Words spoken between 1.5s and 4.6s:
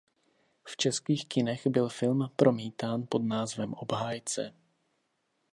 byl film promítán pod názvem Obhájce.